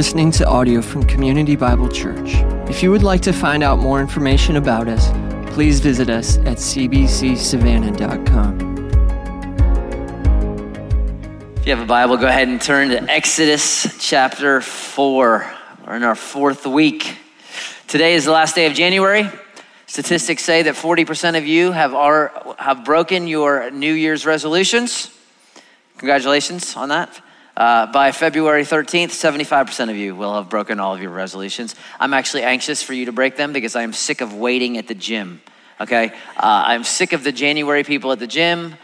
[0.00, 2.36] listening to audio from Community Bible Church.
[2.70, 5.10] If you would like to find out more information about us,
[5.52, 8.60] please visit us at cbcsavannah.com.
[11.54, 15.54] If you have a Bible, go ahead and turn to Exodus chapter 4.
[15.86, 17.18] We're in our fourth week.
[17.86, 19.28] Today is the last day of January.
[19.86, 25.14] Statistics say that 40% of you have, are, have broken your New Year's resolutions.
[25.98, 27.20] Congratulations on that.
[27.60, 31.74] Uh, by February 13th, 75% of you will have broken all of your resolutions.
[32.00, 34.88] I'm actually anxious for you to break them because I am sick of waiting at
[34.88, 35.42] the gym.
[35.78, 36.10] Okay?
[36.38, 38.76] Uh, I'm sick of the January people at the gym.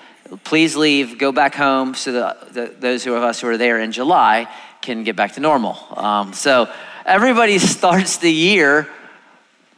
[0.45, 2.13] Please leave, go back home so
[2.53, 4.47] that those of us who are there in July
[4.83, 5.79] can get back to normal.
[5.97, 6.71] Um, so
[7.07, 8.91] everybody starts the year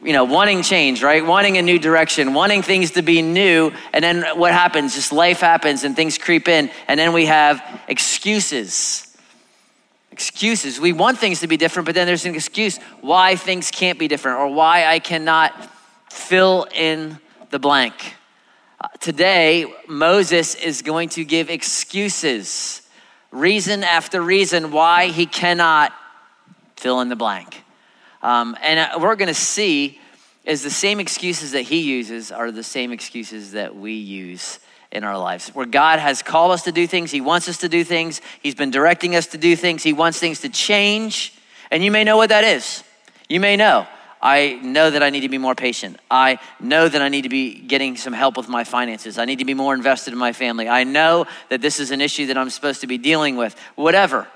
[0.01, 1.25] you know, wanting change, right?
[1.25, 3.71] Wanting a new direction, wanting things to be new.
[3.91, 4.95] And then what happens?
[4.95, 6.69] Just life happens and things creep in.
[6.87, 9.05] And then we have excuses.
[10.11, 10.79] Excuses.
[10.79, 14.07] We want things to be different, but then there's an excuse why things can't be
[14.07, 15.69] different or why I cannot
[16.09, 18.15] fill in the blank.
[18.81, 22.81] Uh, today, Moses is going to give excuses,
[23.31, 25.91] reason after reason why he cannot
[26.77, 27.63] fill in the blank.
[28.21, 29.99] Um, and uh, we're going to see
[30.45, 34.59] is the same excuses that he uses are the same excuses that we use
[34.91, 35.49] in our lives.
[35.49, 38.55] Where God has called us to do things, He wants us to do things, He's
[38.55, 41.33] been directing us to do things, He wants things to change.
[41.71, 42.83] And you may know what that is.
[43.27, 43.85] You may know.
[44.21, 45.97] I know that I need to be more patient.
[46.11, 49.17] I know that I need to be getting some help with my finances.
[49.17, 50.67] I need to be more invested in my family.
[50.67, 53.55] I know that this is an issue that I'm supposed to be dealing with.
[53.75, 54.27] Whatever,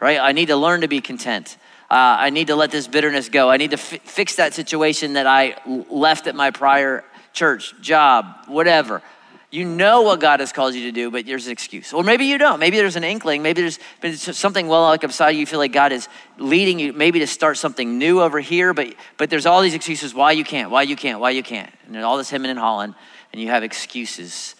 [0.00, 0.18] right?
[0.18, 1.58] I need to learn to be content.
[1.92, 3.50] Uh, I need to let this bitterness go.
[3.50, 5.56] I need to f- fix that situation that I
[5.90, 7.04] left at my prior
[7.34, 9.02] church, job, whatever.
[9.50, 11.92] You know what God has called you to do, but there's an excuse.
[11.92, 12.58] Or maybe you don't.
[12.58, 13.42] Maybe there's an inkling.
[13.42, 15.40] Maybe there's been something well like inside you.
[15.40, 16.08] You feel like God is
[16.38, 20.14] leading you maybe to start something new over here, but, but there's all these excuses
[20.14, 21.70] why you can't, why you can't, why you can't.
[21.88, 22.94] And all this hemming and hawing,
[23.34, 24.54] and you have excuses.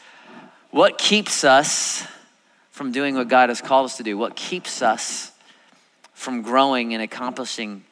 [0.71, 2.07] What keeps us
[2.73, 4.19] from doing what God has called us to do?
[4.19, 5.32] What keeps us
[6.13, 7.85] from growing and accomplishing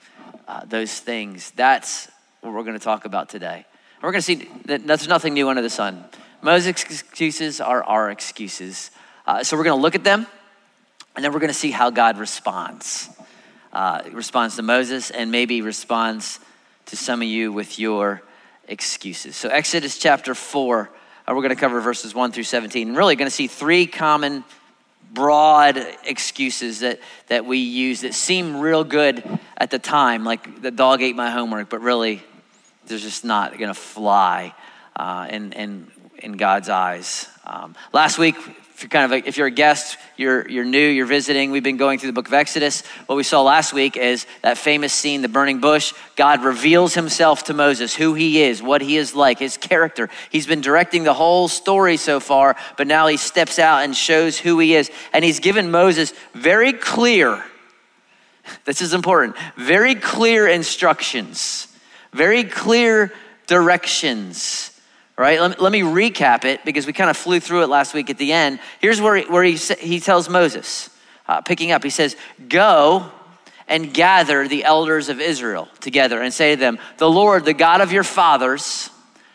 [0.46, 1.50] uh, those things.
[1.52, 2.08] That's
[2.40, 3.64] what we're going to talk about today.
[4.02, 6.04] We're going to see that there's nothing new under the sun.
[6.42, 8.90] Moses' excuses are our excuses.
[9.26, 10.26] Uh, so we're going to look at them,
[11.14, 13.10] and then we're going to see how God responds.
[13.72, 16.40] Uh, responds to Moses, and maybe responds
[16.86, 18.22] to some of you with your
[18.66, 19.36] excuses.
[19.36, 20.90] So, Exodus chapter 4,
[21.28, 22.88] uh, we're going to cover verses 1 through 17.
[22.88, 24.44] And really going to see three common
[25.12, 29.22] broad excuses that, that we use that seem real good
[29.56, 32.22] at the time, like the dog ate my homework, but really
[32.86, 34.54] they're just not going to fly
[34.96, 37.28] uh, in, in, in God's eyes.
[37.44, 38.36] Um, last week,
[38.80, 41.62] if you're kind of a, if you're a guest, you're, you're new, you're visiting, we've
[41.62, 42.82] been going through the book of Exodus.
[43.04, 45.92] What we saw last week is that famous scene, the burning bush.
[46.16, 50.08] God reveals himself to Moses, who he is, what he is like, his character.
[50.30, 54.38] He's been directing the whole story so far, but now he steps out and shows
[54.38, 54.90] who he is.
[55.12, 57.44] And he's given Moses very clear,
[58.64, 61.68] this is important, very clear instructions,
[62.14, 63.12] very clear
[63.46, 64.69] directions
[65.20, 65.38] right?
[65.38, 68.16] Let, let me recap it because we kind of flew through it last week at
[68.16, 68.58] the end.
[68.80, 70.88] Here's where he, where he, he tells Moses,
[71.28, 72.16] uh, picking up, he says,
[72.48, 73.12] Go
[73.68, 77.82] and gather the elders of Israel together and say to them, The Lord, the God
[77.82, 78.88] of your fathers,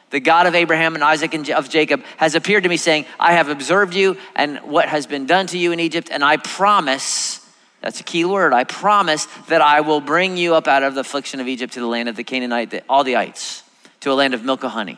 [0.09, 3.33] the God of Abraham and Isaac and of Jacob, has appeared to me, saying, I
[3.33, 7.47] have observed you and what has been done to you in Egypt, and I promise.
[7.81, 8.53] That's a key word.
[8.53, 11.79] I promise that I will bring you up out of the affliction of Egypt to
[11.79, 13.61] the land of the Canaanite, all the ites,
[13.99, 14.97] to a land of milk and honey.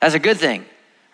[0.00, 0.64] That's a good thing,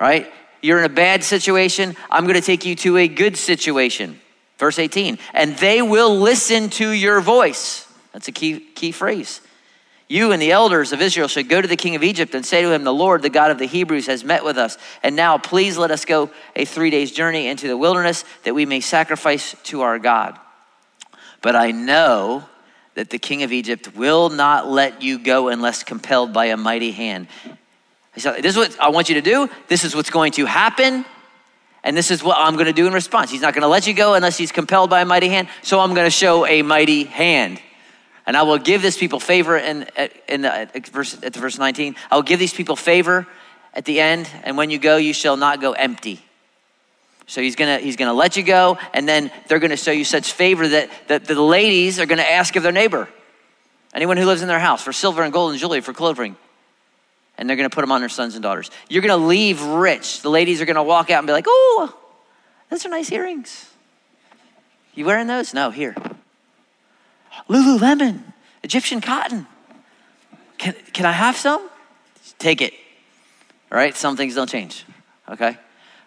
[0.01, 0.33] right?
[0.63, 1.97] You're in a bad situation.
[2.11, 4.21] I'm going to take you to a good situation.
[4.59, 5.19] Verse 18.
[5.35, 7.87] And they will listen to your voice.
[8.13, 9.41] That's a key, key phrase.
[10.09, 12.63] You and the elders of Israel should go to the king of Egypt and say
[12.63, 14.79] to him, The Lord, the God of the Hebrews, has met with us.
[15.03, 18.67] And now please let us go a three days journey into the wilderness that we
[18.67, 20.39] may sacrifice to our God.
[21.43, 22.45] But I know
[22.95, 26.93] that the king of Egypt will not let you go unless compelled by a mighty
[26.93, 27.27] hand.
[28.17, 29.49] He said, This is what I want you to do.
[29.69, 31.05] This is what's going to happen.
[31.85, 33.31] And this is what I'm going to do in response.
[33.31, 35.47] He's not going to let you go unless he's compelled by a mighty hand.
[35.63, 37.61] So I'm going to show a mighty hand.
[38.27, 39.87] And I will give this people favor in,
[40.27, 41.95] in the, at, verse, at the verse 19.
[42.11, 43.25] I will give these people favor
[43.73, 44.29] at the end.
[44.43, 46.21] And when you go, you shall not go empty.
[47.29, 50.33] So he's gonna he's gonna let you go, and then they're gonna show you such
[50.33, 53.09] favor that, that the ladies are gonna ask of their neighbor,
[53.93, 56.37] anyone who lives in their house, for silver and gold and jewelry, for clothing,
[57.39, 58.71] and they're going to put them on their sons and daughters.
[58.89, 60.23] You're going to leave rich.
[60.23, 61.97] The ladies are going to walk out and be like, oh,
[62.71, 63.71] those are nice earrings.
[64.95, 65.53] You wearing those?
[65.53, 65.95] No, here.
[67.49, 68.23] Lululemon,
[68.63, 69.47] Egyptian cotton.
[70.59, 71.69] Can, can I have some?
[72.39, 72.73] Take it.
[73.71, 73.95] All right?
[73.95, 74.85] Some things don't change.
[75.29, 75.59] Okay?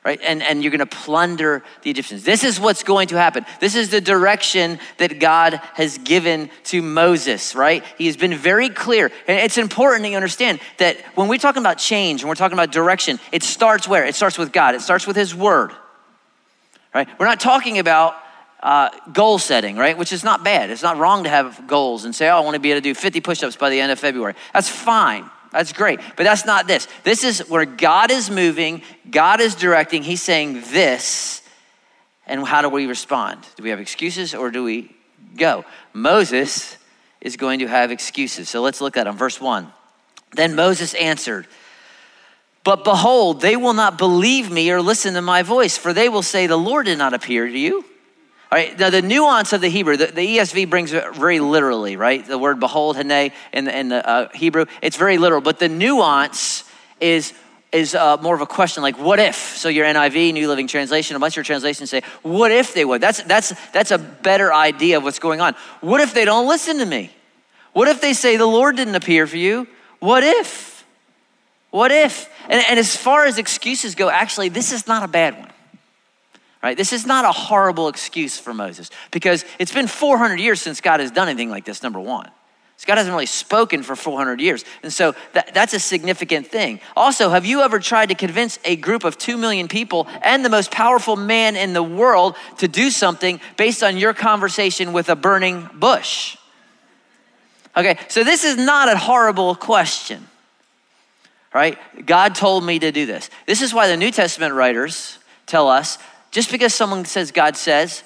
[0.06, 0.19] Right?
[0.24, 2.24] And, and you're going to plunder the Egyptians.
[2.24, 3.46] This is what's going to happen.
[3.60, 7.84] This is the direction that God has given to Moses, right?
[7.98, 9.12] He has been very clear.
[9.28, 12.57] And it's important that you understand that when we're talking about change and we're talking
[12.57, 14.06] about direction, it starts where?
[14.06, 15.74] It starts with God, it starts with His Word,
[16.94, 17.07] right?
[17.19, 18.16] We're not talking about
[18.62, 19.98] uh, goal setting, right?
[19.98, 20.69] Which is not bad.
[20.69, 22.84] It's not wrong to have goals and say, oh, I want to be able to
[22.84, 24.36] do 50 push ups by the end of February.
[24.54, 25.30] That's fine.
[25.51, 26.00] That's great.
[26.16, 26.88] But that's not this.
[27.04, 30.04] This is where God is moving, God is directing.
[30.04, 31.42] He's saying this.
[32.28, 33.46] And how do we respond?
[33.56, 34.96] Do we have excuses or do we
[35.36, 35.66] go?
[35.94, 36.78] Moses
[37.22, 38.50] is going to have excuses.
[38.50, 39.18] So let's look at them.
[39.18, 39.72] Verse 1.
[40.34, 41.48] Then Moses answered,
[42.63, 46.22] But behold, they will not believe me or listen to my voice, for they will
[46.22, 47.84] say, The Lord did not appear to you.
[48.51, 51.96] All right, now the nuance of the Hebrew, the, the ESV brings it very literally,
[51.96, 52.25] right?
[52.25, 55.42] The word behold, hene, in the, in the uh, Hebrew, it's very literal.
[55.42, 56.63] But the nuance
[57.00, 57.34] is
[57.72, 59.36] is uh, more of a question like what if?
[59.36, 62.84] So your niv new living translation a bunch of your translations say what if they
[62.84, 63.00] would?
[63.01, 65.56] That's that's that's a better idea of what's going on.
[65.81, 67.12] What if they don't listen to me?
[67.74, 69.68] What if they say the lord didn't appear for you
[70.00, 70.84] what if?
[71.72, 72.30] What if?
[72.48, 75.52] And, and as far as excuses go actually this is not a bad one
[76.61, 76.75] right?
[76.75, 81.00] This is not a horrible excuse for Moses because it's been 400 years since God
[81.00, 82.29] has done anything like this, number one.
[82.79, 84.63] So God hasn't really spoken for 400 years.
[84.83, 86.79] And so that, that's a significant thing.
[86.95, 90.50] Also, have you ever tried to convince a group of 2 million people and the
[90.50, 95.15] most powerful man in the world to do something based on your conversation with a
[95.17, 96.38] burning bush?
[97.75, 100.25] Okay, so this is not a horrible question,
[101.53, 101.77] right?
[102.06, 103.29] God told me to do this.
[103.45, 105.97] This is why the New Testament writers tell us
[106.31, 108.04] just because someone says God says,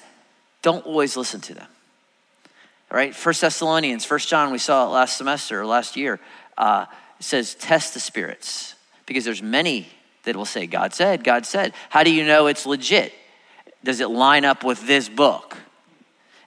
[0.62, 1.68] don't always listen to them.
[2.90, 6.20] All right, First Thessalonians, First John, we saw it last semester or last year.
[6.56, 6.86] Uh,
[7.24, 8.74] says test the spirits
[9.06, 9.88] because there's many
[10.24, 11.72] that will say God said, God said.
[11.88, 13.12] How do you know it's legit?
[13.82, 15.56] Does it line up with this book?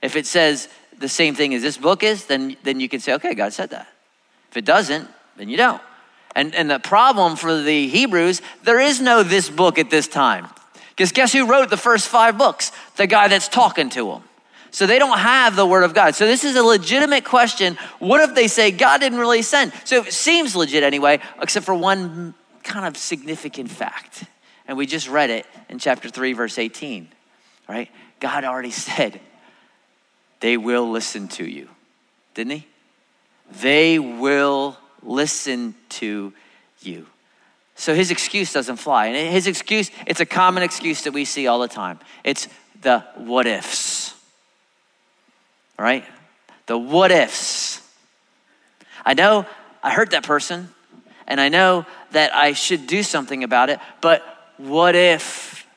[0.02, 3.14] If it says the same thing as this book is, then then you can say,
[3.14, 3.88] okay, God said that.
[4.52, 5.82] If it doesn't, then you don't.
[6.36, 10.48] And and the problem for the Hebrews, there is no this book at this time.
[10.98, 12.72] Because guess who wrote the first five books?
[12.96, 14.24] The guy that's talking to them.
[14.72, 16.16] So they don't have the word of God.
[16.16, 17.78] So this is a legitimate question.
[18.00, 19.74] What if they say God didn't really send?
[19.86, 22.34] So it seems legit anyway, except for one
[22.64, 24.26] kind of significant fact.
[24.68, 27.08] And we just read it in chapter 3, verse 18.
[27.70, 27.92] Right?
[28.20, 29.22] God already said,
[30.40, 31.70] they will listen to you.
[32.34, 32.68] Didn't he?
[33.62, 36.34] They will listen to
[36.82, 37.06] you.
[37.78, 39.06] So his excuse doesn't fly.
[39.06, 42.00] And his excuse, it's a common excuse that we see all the time.
[42.24, 42.48] It's
[42.82, 44.16] the what ifs.
[45.78, 46.04] Right?
[46.66, 47.88] The what ifs.
[49.06, 49.46] I know
[49.84, 50.70] I hurt that person,
[51.28, 54.24] and I know that I should do something about it, but
[54.58, 55.68] what if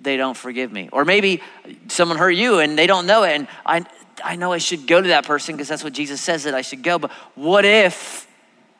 [0.00, 0.88] they don't forgive me?
[0.90, 1.42] Or maybe
[1.88, 3.84] someone hurt you and they don't know it, and I,
[4.24, 6.62] I know I should go to that person because that's what Jesus says that I
[6.62, 8.26] should go, but what if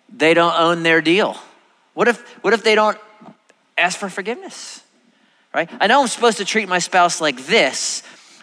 [0.09, 1.37] they don't own their deal?
[2.01, 2.97] What if, what if they don't
[3.77, 4.83] ask for forgiveness?
[5.55, 5.69] Right?
[5.79, 8.03] I know I'm supposed to treat my spouse like this,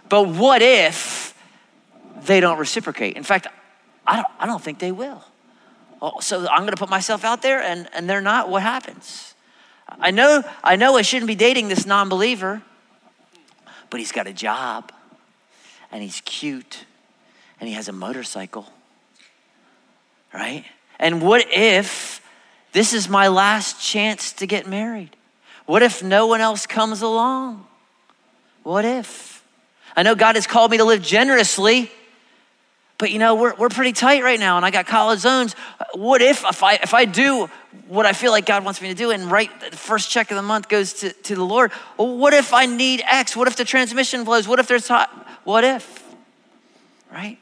[0.09, 1.35] but what if
[2.21, 3.17] they don't reciprocate?
[3.17, 3.47] In fact,
[4.05, 5.23] I don't, I don't think they will.
[6.03, 8.47] Oh, so I'm going to put myself out there and, and they're not.
[8.47, 9.33] What happens?
[9.89, 12.61] I know, I know I shouldn't be dating this non believer,
[13.89, 14.91] but he's got a job
[15.91, 16.85] and he's cute
[17.59, 18.71] and he has a motorcycle,
[20.31, 20.63] right?
[20.99, 22.21] And what if
[22.71, 25.15] this is my last chance to get married.
[25.65, 27.65] What if no one else comes along?
[28.63, 29.43] What if?
[29.95, 31.91] I know God has called me to live generously,
[32.97, 35.53] but you know, we're, we're pretty tight right now and I got college loans.
[35.93, 37.49] What if, if I, if I do
[37.87, 40.35] what I feel like God wants me to do and right the first check of
[40.35, 41.71] the month goes to, to the Lord?
[41.97, 43.35] Well, what if I need X?
[43.35, 44.47] What if the transmission blows?
[44.47, 45.09] What if there's hot?
[45.43, 46.03] What if?
[47.11, 47.37] Right?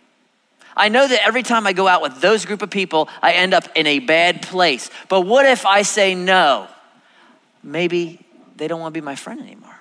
[0.76, 3.54] I know that every time I go out with those group of people, I end
[3.54, 4.90] up in a bad place.
[5.08, 6.68] But what if I say no?
[7.64, 8.26] Maybe
[8.58, 9.78] they don't want to be my friend anymore.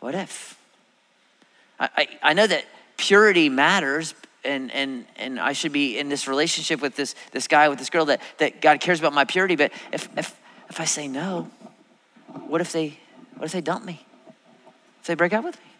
[0.00, 0.58] What if?
[1.80, 2.64] I, I, I know that
[2.96, 7.68] purity matters, and, and, and I should be in this relationship with this, this guy,
[7.68, 9.56] with this girl, that, that God cares about my purity.
[9.56, 10.38] But if, if,
[10.68, 11.50] if I say no,
[12.46, 12.98] what if they,
[13.36, 14.04] what if they dump me?
[15.00, 15.70] If they break up with me?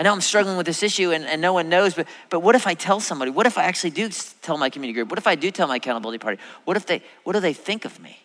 [0.00, 2.54] I know I'm struggling with this issue and, and no one knows, but, but what
[2.54, 3.30] if I tell somebody?
[3.30, 4.08] What if I actually do
[4.40, 5.10] tell my community group?
[5.10, 6.40] What if I do tell my accountability party?
[6.64, 8.18] What if they, what do they think of me?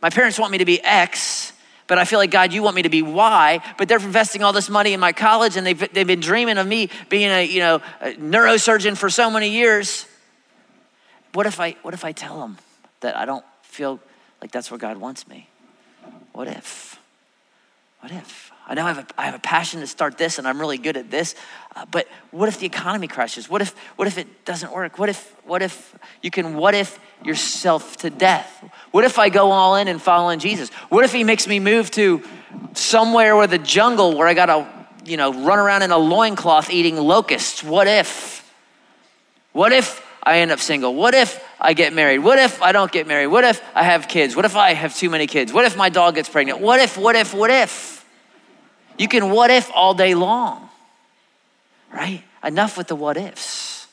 [0.00, 1.52] My parents want me to be X,
[1.88, 4.54] but I feel like, God, you want me to be Y, but they're investing all
[4.54, 7.60] this money in my college and they've, they've been dreaming of me being a, you
[7.60, 10.06] know, a neurosurgeon for so many years.
[11.34, 12.56] What if, I, what if I tell them
[13.00, 14.00] that I don't feel
[14.40, 15.50] like that's where God wants me?
[16.32, 16.98] What if?
[18.00, 18.51] What if?
[18.66, 20.78] I know I have, a, I have a passion to start this and I'm really
[20.78, 21.34] good at this,
[21.74, 23.48] uh, but what if the economy crashes?
[23.48, 24.98] What if, what if it doesn't work?
[24.98, 28.64] What if, what if you can, what if yourself to death?
[28.92, 30.70] What if I go all in and follow in Jesus?
[30.90, 32.22] What if he makes me move to
[32.74, 34.68] somewhere where the jungle where I gotta,
[35.04, 37.64] you know, run around in a loincloth eating locusts?
[37.64, 38.48] What if?
[39.52, 40.94] What if I end up single?
[40.94, 42.20] What if I get married?
[42.20, 43.26] What if I don't get married?
[43.26, 44.36] What if I have kids?
[44.36, 45.52] What if I have too many kids?
[45.52, 46.60] What if my dog gets pregnant?
[46.60, 48.01] What if, what if, what if?
[48.98, 50.68] You can what if all day long,
[51.92, 52.22] right?
[52.44, 53.86] Enough with the what ifs,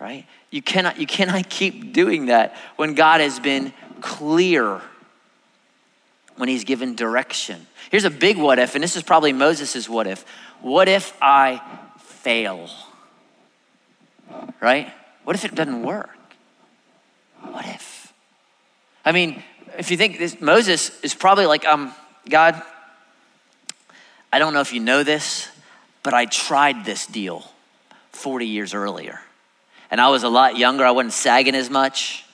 [0.00, 0.26] right?
[0.50, 4.80] You cannot, you cannot keep doing that when God has been clear,
[6.36, 7.66] when He's given direction.
[7.90, 10.24] Here's a big what if, and this is probably Moses' what if.
[10.60, 11.60] What if I
[11.98, 12.68] fail?
[14.60, 14.92] Right?
[15.24, 16.10] What if it doesn't work?
[17.40, 18.12] What if?
[19.04, 19.42] I mean,
[19.78, 21.92] if you think this, Moses is probably like, um,
[22.28, 22.62] God,
[24.32, 25.48] I don't know if you know this,
[26.02, 27.44] but I tried this deal
[28.12, 29.20] 40 years earlier.
[29.90, 30.86] And I was a lot younger.
[30.86, 32.24] I wasn't sagging as much,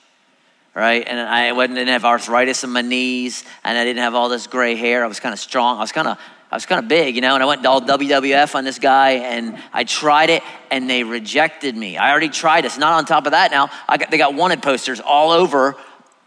[0.74, 1.04] right?
[1.06, 4.76] And I didn't have arthritis in my knees, and I didn't have all this gray
[4.76, 5.04] hair.
[5.04, 5.78] I was kind of strong.
[5.78, 6.18] I was kind of
[6.50, 9.10] I was kind of big, you know, and I went all WWF on this guy,
[9.10, 11.98] and I tried it, and they rejected me.
[11.98, 12.78] I already tried this.
[12.78, 15.76] Not on top of that, now got, they got wanted posters all over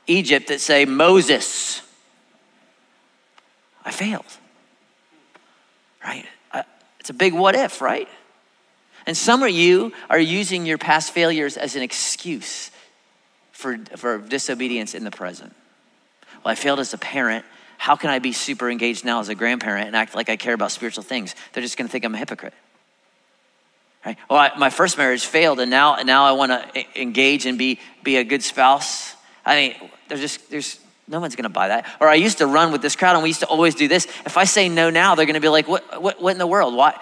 [0.06, 1.82] Egypt that say Moses.
[3.84, 4.26] I failed
[6.04, 6.26] right?
[6.52, 6.64] Uh,
[7.00, 8.08] it's a big what if, right?
[9.06, 12.72] And some of you are using your past failures as an excuse
[13.52, 15.56] for, for disobedience in the present.
[16.44, 17.46] Well, I failed as a parent.
[17.78, 20.54] How can I be super engaged now as a grandparent and act like I care
[20.54, 21.36] about spiritual things?
[21.54, 22.54] They're just going to think I'm a hypocrite.
[24.06, 24.18] Right?
[24.30, 27.80] Well, I, my first marriage failed, and now, now I want to engage and be,
[28.04, 29.16] be a good spouse.
[29.46, 30.80] I mean, there's just there's
[31.12, 31.86] no one's going to buy that.
[32.00, 34.06] Or I used to run with this crowd and we used to always do this.
[34.26, 36.48] If I say no now, they're going to be like, what, what, what in the
[36.48, 36.74] world?
[36.74, 36.98] Why?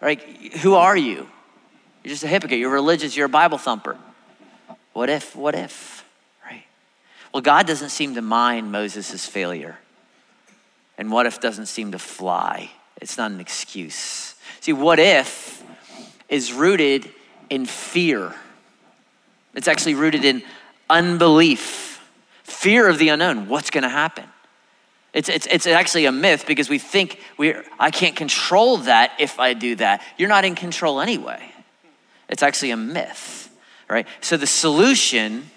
[0.00, 1.26] Like, who are you?
[2.04, 2.60] You're just a hypocrite.
[2.60, 3.16] You're religious.
[3.16, 3.96] You're a Bible thumper.
[4.92, 5.34] What if?
[5.34, 6.04] What if?
[6.44, 6.64] Right?
[7.32, 9.78] Well, God doesn't seem to mind Moses' failure.
[10.98, 12.70] And what if doesn't seem to fly.
[13.00, 14.34] It's not an excuse.
[14.60, 15.62] See, what if
[16.28, 17.10] is rooted
[17.48, 18.34] in fear.
[19.54, 20.42] It's actually rooted in
[20.88, 21.91] unbelief
[22.52, 23.48] fear of the unknown.
[23.48, 24.24] What's going to happen?
[25.12, 29.38] It's, it's, it's actually a myth because we think we I can't control that if
[29.38, 30.02] I do that.
[30.16, 31.42] You're not in control anyway.
[32.28, 33.54] It's actually a myth,
[33.90, 34.06] right?
[34.22, 35.50] So the solution,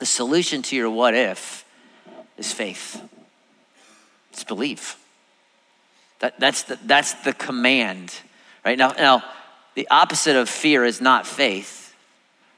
[0.00, 1.64] the solution to your what if
[2.36, 3.00] is faith.
[4.32, 4.96] It's belief.
[6.18, 8.12] That, that's, the, that's the command,
[8.64, 8.76] right?
[8.76, 9.22] Now, now,
[9.74, 11.89] the opposite of fear is not faith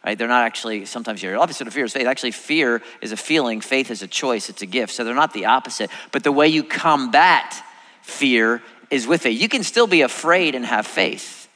[0.05, 0.19] right?
[0.19, 2.07] They're not actually, sometimes you're opposite of fear is faith.
[2.07, 4.93] Actually, fear is a feeling, faith is a choice, it's a gift.
[4.93, 5.91] So they're not the opposite.
[6.11, 7.55] But the way you combat
[8.03, 9.41] fear is with faith.
[9.41, 11.49] You can still be afraid and have faith.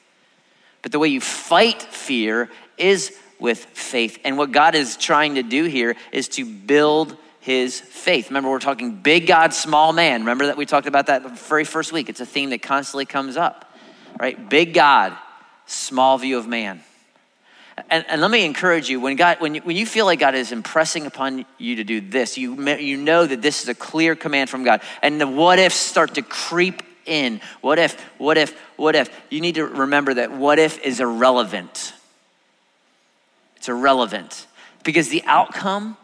[0.82, 2.48] But the way you fight fear
[2.78, 4.18] is with faith.
[4.24, 8.28] And what God is trying to do here is to build his faith.
[8.28, 10.20] Remember, we're talking big God, small man.
[10.22, 12.08] Remember that we talked about that the very first week.
[12.08, 13.72] It's a theme that constantly comes up,
[14.18, 14.48] right?
[14.48, 15.16] Big God,
[15.66, 16.82] small view of man.
[17.90, 20.34] And, and let me encourage you when, God, when, you, when you feel like God
[20.34, 24.14] is impressing upon you to do this, you, you know that this is a clear
[24.14, 24.80] command from God.
[25.02, 27.40] And the what ifs start to creep in.
[27.60, 29.10] What if, what if, what if?
[29.30, 31.92] You need to remember that what if is irrelevant.
[33.56, 34.46] It's irrelevant
[34.82, 35.98] because the outcome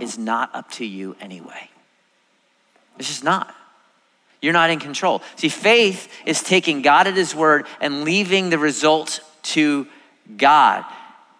[0.00, 1.68] is not up to you anyway.
[2.98, 3.54] It's just not.
[4.40, 5.22] You're not in control.
[5.36, 9.86] See, faith is taking God at His word and leaving the results to
[10.36, 10.84] God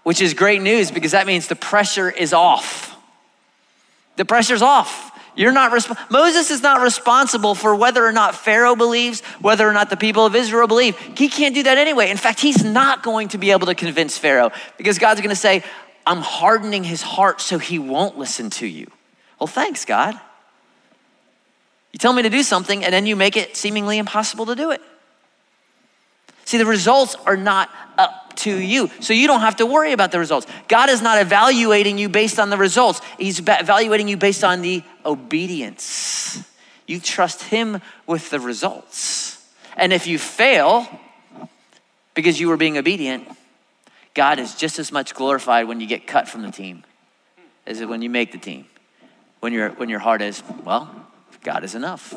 [0.03, 2.97] which is great news because that means the pressure is off.
[4.17, 5.13] The pressure's off.
[5.37, 9.73] You're not resp- Moses is not responsible for whether or not Pharaoh believes, whether or
[9.73, 10.99] not the people of Israel believe.
[11.17, 12.11] He can't do that anyway.
[12.11, 15.37] In fact, he's not going to be able to convince Pharaoh because God's going to
[15.37, 15.63] say,
[16.05, 18.91] "I'm hardening his heart so he won't listen to you."
[19.39, 20.19] Well, thanks, God.
[21.93, 24.73] You tell me to do something and then you make it seemingly impossible to do
[24.73, 24.83] it.
[26.45, 28.91] See, the results are not up to you.
[29.01, 30.47] So you don't have to worry about the results.
[30.69, 34.83] God is not evaluating you based on the results, He's evaluating you based on the
[35.05, 36.43] obedience.
[36.87, 39.47] You trust Him with the results.
[39.77, 40.89] And if you fail
[42.15, 43.29] because you were being obedient,
[44.15, 46.85] God is just as much glorified when you get cut from the team
[47.67, 48.67] as when you make the team.
[49.41, 50.91] When, your when your heart is, well,
[51.45, 52.13] God is enough.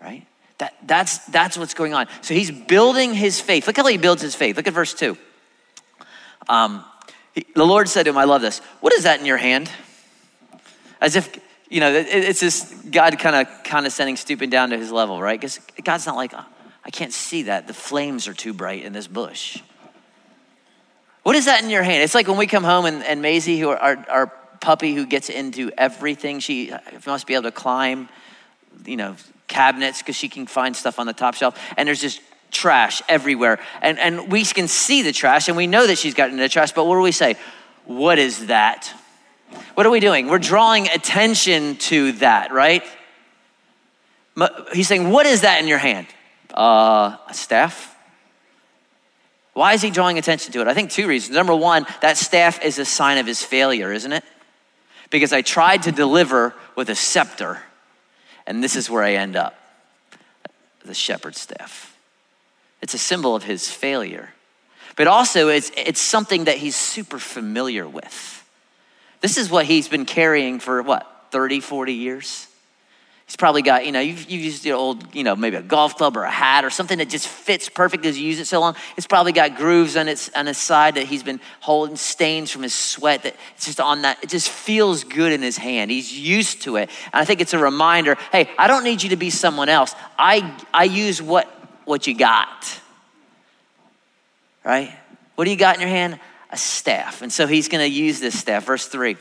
[0.00, 0.26] Right?
[0.64, 2.06] That, that's, that's what's going on.
[2.22, 3.66] So he's building his faith.
[3.66, 4.56] Look how he builds his faith.
[4.56, 5.14] Look at verse 2.
[6.48, 6.82] Um,
[7.34, 8.60] he, the Lord said to him, I love this.
[8.80, 9.70] What is that in your hand?
[11.02, 14.90] As if, you know, it, it's this God kind of condescending, stooping down to his
[14.90, 15.38] level, right?
[15.38, 16.46] Because God's not like, oh,
[16.82, 17.66] I can't see that.
[17.66, 19.60] The flames are too bright in this bush.
[21.24, 22.02] What is that in your hand?
[22.02, 25.28] It's like when we come home and, and Maisie, who our, our puppy who gets
[25.28, 26.72] into everything, she
[27.04, 28.08] must be able to climb,
[28.86, 29.16] you know,
[29.48, 31.58] cabinets because she can find stuff on the top shelf.
[31.76, 32.20] And there's just
[32.50, 33.58] trash everywhere.
[33.82, 36.48] And, and we can see the trash and we know that she's gotten into the
[36.48, 37.36] trash, but what do we say?
[37.84, 38.92] What is that?
[39.74, 40.28] What are we doing?
[40.28, 42.82] We're drawing attention to that, right?
[44.72, 46.06] He's saying, What is that in your hand?
[46.52, 47.94] Uh, a staff?
[49.52, 50.66] Why is he drawing attention to it?
[50.66, 51.34] I think two reasons.
[51.34, 54.24] Number one, that staff is a sign of his failure, isn't it?
[55.10, 57.62] Because I tried to deliver with a scepter,
[58.46, 59.54] and this is where I end up
[60.84, 61.96] the shepherd's staff.
[62.82, 64.34] It's a symbol of his failure.
[64.96, 68.44] But also, it's, it's something that he's super familiar with.
[69.20, 72.46] This is what he's been carrying for what, 30, 40 years?
[73.26, 75.96] He's probably got, you know, you've, you've used your old, you know, maybe a golf
[75.96, 78.60] club or a hat or something that just fits perfect because you use it so
[78.60, 78.76] long.
[78.98, 82.62] It's probably got grooves on its on its side that he's been holding stains from
[82.62, 84.22] his sweat that it's just on that.
[84.22, 85.90] It just feels good in his hand.
[85.90, 86.90] He's used to it.
[87.12, 89.94] And I think it's a reminder, hey, I don't need you to be someone else.
[90.18, 91.48] I I use what
[91.86, 92.80] what you got.
[94.64, 94.94] Right?
[95.34, 96.20] What do you got in your hand?
[96.50, 97.22] A staff.
[97.22, 98.64] And so he's going to use this staff.
[98.64, 99.16] Verse 3.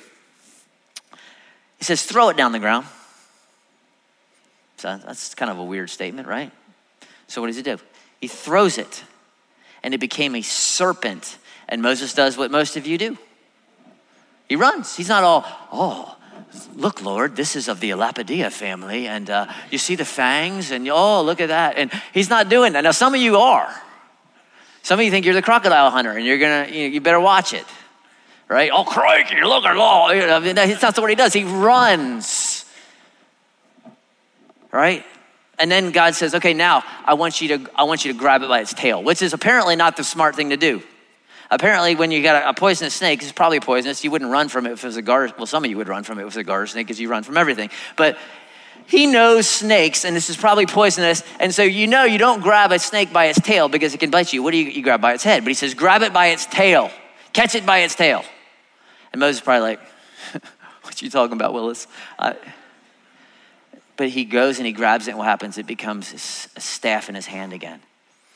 [1.77, 2.86] He says, throw it down the ground.
[4.84, 6.52] So that's kind of a weird statement, right?
[7.28, 7.78] So what does he do?
[8.20, 9.06] He throws it,
[9.82, 11.38] and it became a serpent.
[11.70, 13.18] And Moses does what most of you do.
[14.50, 14.98] He runs.
[14.98, 16.18] He's not all, oh,
[16.75, 20.86] look, Lord, this is of the Elapidae family, and uh, you see the fangs, and
[20.90, 21.77] oh, look at that.
[21.77, 22.81] And he's not doing that.
[22.81, 23.74] Now, some of you are.
[24.81, 27.22] Some of you think you're the crocodile hunter, and you're gonna, you, know, you better
[27.22, 27.66] watch it,
[28.50, 28.70] right?
[28.74, 30.14] Oh, crikey, look at all.
[30.14, 31.31] You know, that's not what he does.
[31.31, 32.52] He runs
[34.74, 35.05] right?
[35.59, 38.42] And then God says, okay, now I want you to, I want you to grab
[38.42, 40.81] it by its tail, which is apparently not the smart thing to do.
[41.51, 44.03] Apparently, when you got a, poisonous snake, it's probably poisonous.
[44.03, 45.33] You wouldn't run from it if it was a garter.
[45.38, 47.00] Well, some of you would run from it if it was a garter snake because
[47.00, 47.70] you run from everything.
[47.96, 48.18] But
[48.88, 51.22] he knows snakes, and this is probably poisonous.
[51.40, 54.09] And so you know you don't grab a snake by its tail because it can
[54.09, 54.42] bite you.
[54.42, 55.44] What do you, you grab by its head?
[55.44, 56.90] But he says, grab it by its tail,
[57.33, 58.25] catch it by its tail.
[59.12, 59.79] And Moses is probably like,
[60.81, 61.88] what you talking about, Willis?
[63.98, 65.58] But he goes and he grabs it, and what happens?
[65.58, 66.14] It becomes
[66.56, 67.79] a staff in his hand again.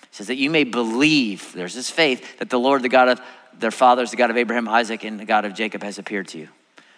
[0.02, 3.22] He says that you may believe, there's this faith, that the Lord, the God of
[3.60, 6.38] their fathers, the God of Abraham, Isaac, and the God of Jacob has appeared to
[6.38, 6.50] you.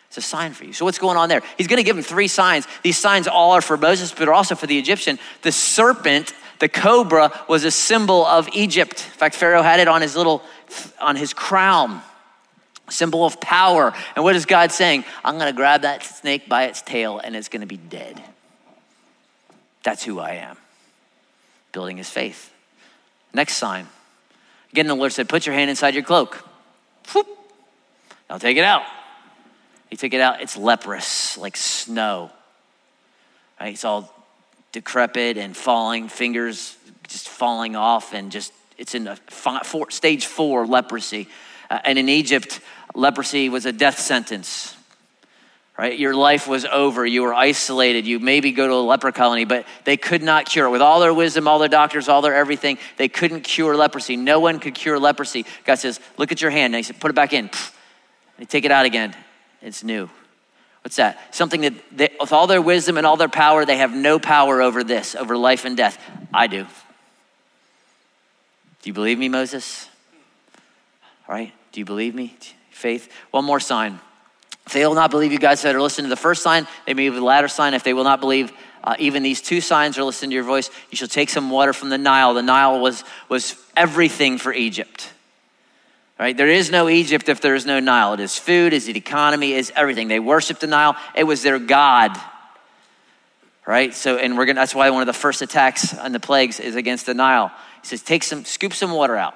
[0.08, 0.74] It's a sign for you.
[0.74, 1.42] So, what's going on there?
[1.58, 2.68] He's going to give him three signs.
[2.82, 5.20] These signs all are for Moses, but are also for the Egyptian.
[5.44, 9.06] The serpent, the cobra, was a symbol of Egypt.
[9.06, 10.42] In fact, Pharaoh had it on his little,
[11.00, 12.02] on his crown,
[12.90, 13.94] symbol of power.
[14.16, 15.06] And what is God saying?
[15.24, 18.20] I'm going to grab that snake by its tail, and it's going to be dead.
[19.84, 20.58] That's who I am.
[21.72, 22.52] Building his faith.
[23.34, 23.88] Next sign.
[24.72, 26.46] Again, the Lord said, Put your hand inside your cloak.
[27.14, 27.28] Whoop.
[28.30, 28.84] Now take it out.
[29.90, 30.42] He took it out.
[30.42, 32.32] It's leprous, like snow.
[33.60, 33.74] Right?
[33.74, 34.14] It's all
[34.72, 36.76] decrepit and falling, fingers
[37.08, 41.28] just falling off, and just, it's in a four, stage four leprosy.
[41.70, 42.60] Uh, and in Egypt,
[42.94, 44.76] leprosy was a death sentence
[45.80, 45.98] right?
[45.98, 47.06] Your life was over.
[47.06, 48.06] You were isolated.
[48.06, 50.72] You maybe go to a leper colony, but they could not cure it.
[50.72, 54.18] With all their wisdom, all their doctors, all their everything, they couldn't cure leprosy.
[54.18, 55.46] No one could cure leprosy.
[55.64, 56.76] God says, Look at your hand.
[56.76, 57.50] And he said, Put it back in.
[58.38, 59.16] They take it out again.
[59.62, 60.10] It's new.
[60.84, 61.34] What's that?
[61.34, 64.62] Something that, they, with all their wisdom and all their power, they have no power
[64.62, 65.98] over this, over life and death.
[66.34, 66.64] I do.
[68.82, 69.88] Do you believe me, Moses?
[71.26, 71.54] All right.
[71.72, 72.36] Do you believe me?
[72.70, 73.10] Faith.
[73.32, 74.02] One more sign.
[74.70, 76.94] If they will not believe you, guys that are listening to the first sign, they
[76.94, 77.74] may believe the latter sign.
[77.74, 78.54] If they will not believe
[78.84, 81.74] uh, even these two signs or listen to your voice, you shall take some water
[81.74, 82.36] from the Nile.
[82.36, 85.12] The Nile was, was everything for Egypt.
[86.20, 86.38] Right?
[86.38, 88.14] There is no Egypt if there is no Nile.
[88.14, 90.08] It is food, it is economy, it is everything.
[90.08, 90.96] They worshiped the Nile.
[91.16, 92.16] It was their God.
[93.66, 93.92] Right?
[93.96, 96.76] So, and we're gonna, that's why one of the first attacks on the plagues is
[96.76, 97.52] against the Nile.
[97.82, 99.36] He says, take some, scoop some water out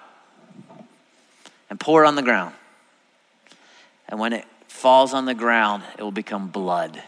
[1.72, 2.54] and pour it on the ground.
[4.08, 7.02] And when it falls on the ground, it will become blood.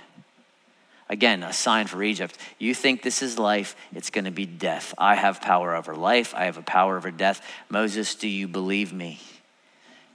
[1.10, 2.38] Again, a sign for Egypt.
[2.58, 4.94] You think this is life, it's going to be death.
[4.98, 7.42] I have power over life, I have a power over death.
[7.68, 9.20] Moses, do you believe me?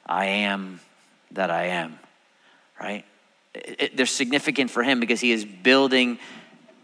[0.07, 0.81] I am
[1.33, 1.99] that I am,
[2.81, 3.05] right?
[3.53, 6.19] It, it, they're significant for him because he is building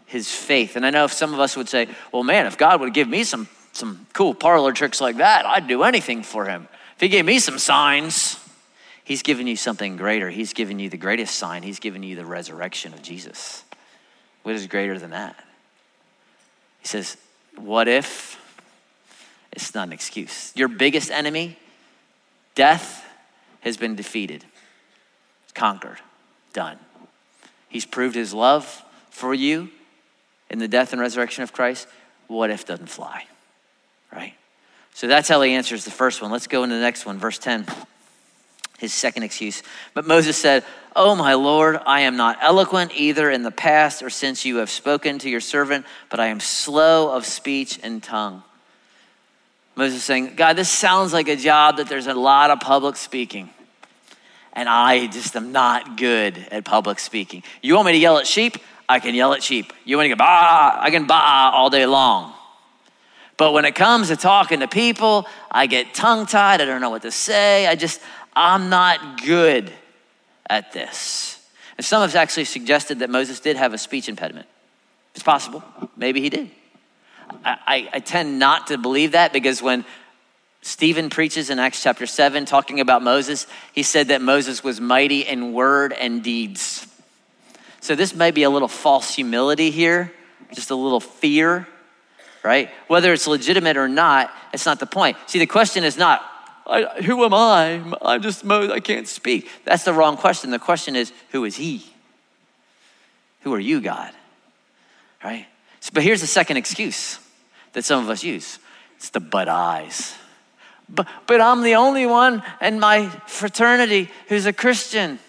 [0.05, 0.75] his faith.
[0.75, 3.07] And I know if some of us would say, well, man, if God would give
[3.07, 6.67] me some, some cool parlor tricks like that, I'd do anything for him.
[6.95, 8.37] If he gave me some signs,
[9.07, 10.29] he's given you something greater.
[10.29, 11.63] He's given you the greatest sign.
[11.63, 13.63] He's given you the resurrection of Jesus.
[14.43, 15.41] What is greater than that?
[16.81, 17.15] He says,
[17.55, 18.37] what if?
[19.53, 20.51] It's not an excuse.
[20.57, 21.57] Your biggest enemy,
[22.53, 23.05] death,
[23.61, 24.43] has been defeated,
[25.53, 25.99] conquered,
[26.51, 26.77] done.
[27.69, 29.69] He's proved his love for you
[30.49, 31.87] in the death and resurrection of Christ.
[32.27, 33.25] What if doesn't fly?
[34.11, 34.33] Right?
[34.93, 36.29] So that's how he answers the first one.
[36.29, 37.65] Let's go into the next one, verse 10.
[38.77, 39.63] His second excuse.
[39.93, 40.63] But Moses said,
[40.95, 44.69] Oh, my Lord, I am not eloquent either in the past or since you have
[44.69, 48.41] spoken to your servant, but I am slow of speech and tongue.
[49.75, 53.51] Moses saying, God, this sounds like a job that there's a lot of public speaking.
[54.53, 57.43] And I just am not good at public speaking.
[57.61, 58.57] You want me to yell at sheep?
[58.89, 59.71] I can yell at sheep.
[59.85, 60.79] You want me to go bah?
[60.79, 62.33] I can bah all day long.
[63.37, 66.59] But when it comes to talking to people, I get tongue tied.
[66.59, 67.67] I don't know what to say.
[67.67, 68.01] I just,
[68.37, 69.73] I'm not good
[70.47, 71.43] at this.
[71.75, 74.47] And some have actually suggested that Moses did have a speech impediment.
[75.15, 75.63] It's possible.
[75.95, 76.51] Maybe he did.
[77.43, 79.83] I, I, I tend not to believe that because when
[80.61, 85.21] Stephen preaches in Acts chapter 7, talking about Moses, he said that Moses was mighty
[85.21, 86.85] in word and deeds.
[87.81, 90.13] So this may be a little false humility here,
[90.53, 91.67] just a little fear,
[92.43, 92.69] right?
[92.87, 95.17] Whether it's legitimate or not, it's not the point.
[95.25, 96.21] See, the question is not,
[97.03, 97.81] who am I?
[98.01, 99.49] I'm just I can't speak.
[99.63, 100.51] That's the wrong question.
[100.51, 101.85] The question is, who is he?
[103.41, 104.11] Who are you, God?
[105.23, 105.47] Right?
[105.93, 107.19] But here's the second excuse
[107.73, 108.59] that some of us use
[108.97, 110.15] it's the but eyes.
[110.89, 115.19] But, but I'm the only one in my fraternity who's a Christian.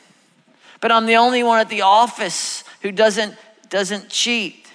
[0.80, 3.34] But I'm the only one at the office who doesn't,
[3.68, 4.68] doesn't cheat.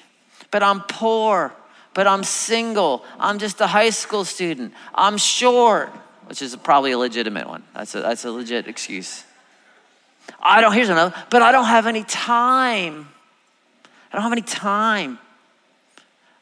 [0.51, 1.53] But I'm poor.
[1.93, 3.05] But I'm single.
[3.17, 4.73] I'm just a high school student.
[4.93, 5.91] I'm short,
[6.27, 7.63] which is probably a legitimate one.
[7.73, 9.23] That's a, that's a legit excuse.
[10.39, 13.07] I don't, here's another, but I don't have any time.
[14.11, 15.19] I don't have any time.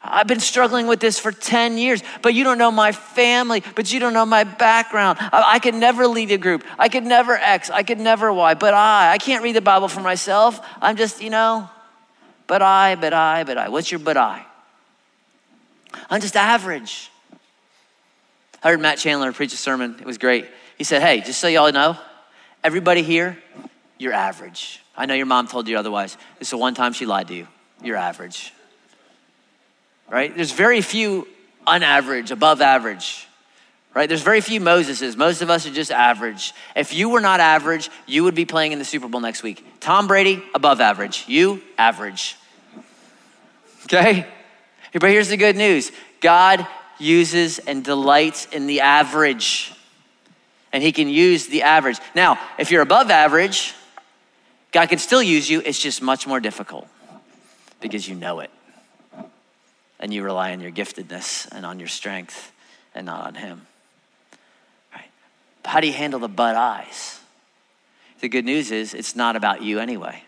[0.04, 3.92] I've been struggling with this for 10 years, but you don't know my family, but
[3.92, 5.18] you don't know my background.
[5.20, 6.64] I, I, could never lead a group.
[6.76, 7.70] I could never X.
[7.70, 8.54] I could never Y.
[8.54, 10.60] But I, I can't read the Bible for myself.
[10.80, 11.70] I'm just, you know,
[12.48, 13.68] but I, but I, but I.
[13.68, 14.44] What's your but I?
[16.10, 17.11] I'm just average.
[18.62, 19.96] I heard Matt Chandler preach a sermon.
[20.00, 20.46] It was great.
[20.78, 21.96] He said, Hey, just so y'all know,
[22.62, 23.38] everybody here,
[23.98, 24.80] you're average.
[24.96, 26.16] I know your mom told you otherwise.
[26.40, 27.48] It's the one time she lied to you.
[27.82, 28.52] You're average
[30.12, 30.36] right?
[30.36, 31.26] There's very few
[31.66, 33.26] unaverage, above average,
[33.94, 34.06] right?
[34.06, 35.16] There's very few Moseses.
[35.16, 36.52] Most of us are just average.
[36.76, 39.64] If you were not average, you would be playing in the Super Bowl next week.
[39.80, 41.24] Tom Brady, above average.
[41.28, 42.36] You, average.
[43.84, 44.26] Okay?
[44.92, 46.66] But here's the good news God
[47.02, 49.72] uses and delights in the average.
[50.72, 51.98] And He can use the average.
[52.14, 53.74] Now, if you're above average,
[54.70, 55.60] God can still use you.
[55.64, 56.88] It's just much more difficult
[57.80, 58.50] because you know it
[60.02, 62.52] and you rely on your giftedness and on your strength
[62.94, 63.66] and not on Him.
[64.92, 65.08] Right?
[65.64, 67.20] How do you handle the but eyes?
[68.20, 70.24] The good news is it's not about you anyway.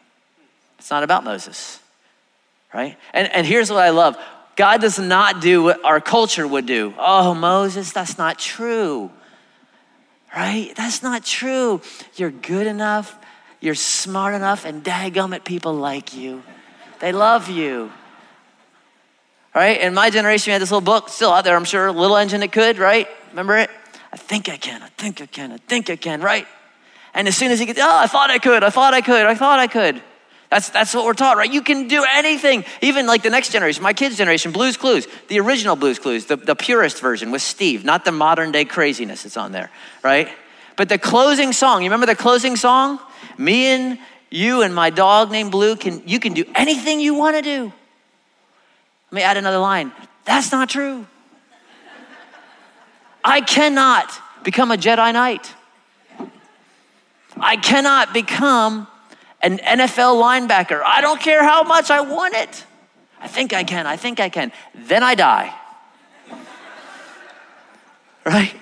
[0.78, 1.80] It's not about Moses,
[2.72, 2.96] right?
[3.12, 4.16] And, and here's what I love
[4.56, 6.94] God does not do what our culture would do.
[6.98, 9.10] Oh, Moses, that's not true,
[10.34, 10.72] right?
[10.76, 11.80] That's not true.
[12.16, 13.18] You're good enough,
[13.60, 16.42] you're smart enough, and daggum it, people like you.
[17.00, 17.90] They love you
[19.54, 19.80] right?
[19.80, 22.40] In my generation, we had this little book still out there, I'm sure, Little Engine
[22.40, 23.08] That Could, right?
[23.30, 23.70] Remember it?
[24.12, 26.46] I think I can, I think I can, I think I can, right?
[27.14, 29.26] And as soon as he gets, oh, I thought I could, I thought I could,
[29.26, 30.02] I thought I could.
[30.50, 31.52] That's, that's what we're taught, right?
[31.52, 32.64] You can do anything.
[32.80, 36.37] Even like the next generation, my kids' generation, Blues Clues, the original Blues Clues, the,
[36.37, 39.70] the purest version with Steve, not the modern day craziness that's on there,
[40.02, 40.28] right?
[40.76, 43.00] But the closing song, you remember the closing song?
[43.38, 43.98] Me and
[44.30, 47.72] you and my dog named Blue can, you can do anything you want to do.
[49.11, 49.92] Let me add another line.
[50.24, 51.07] That's not true.
[53.24, 55.54] I cannot become a Jedi Knight.
[57.37, 58.87] I cannot become
[59.44, 60.83] an NFL linebacker.
[60.85, 62.64] I don't care how much I want it.
[63.20, 63.87] I think I can.
[63.87, 64.50] I think I can.
[64.74, 65.54] Then I die.
[68.26, 68.54] Right?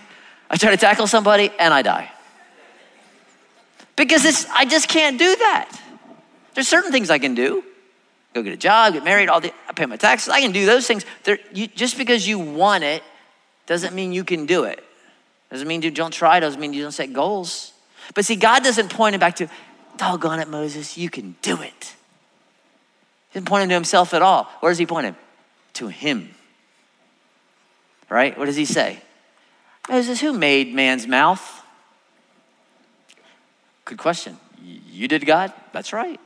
[0.50, 2.10] I try to tackle somebody and I die.
[3.94, 5.80] Because it's, I just can't do that.
[6.54, 7.62] There's certain things I can do
[8.34, 10.28] go get a job, get married, all the, I pay my taxes.
[10.30, 11.04] I can do those things.
[11.52, 13.02] You, just because you want it
[13.66, 14.82] doesn't mean you can do it.
[15.50, 17.72] Doesn't mean you don't try, doesn't mean you don't set goals.
[18.14, 19.48] But see, God doesn't point it back to,
[20.02, 21.94] doggone it, Moses, you can do it.
[23.30, 24.44] He didn't point him to himself at all.
[24.58, 25.16] Where does he point him?
[25.74, 26.34] To him.
[28.08, 28.36] Right?
[28.36, 29.00] What does he say?
[29.88, 31.64] Moses, who made man's mouth?
[33.84, 34.38] Good question.
[34.90, 35.52] You did, God?
[35.72, 36.18] That's right.